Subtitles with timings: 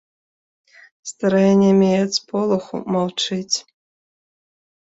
[1.11, 3.57] Старая нямее ад сполаху, маўчыць.